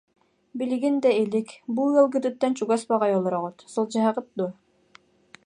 Билигин 0.59 0.95
да 1.05 1.09
илик, 1.23 1.49
бу 1.75 1.81
ыалгытыттан 1.93 2.51
чугас 2.57 2.81
баҕайы 2.89 3.15
олороҕут, 3.19 3.57
сылдьыһаҕыт 3.73 4.27
дуо 4.37 4.51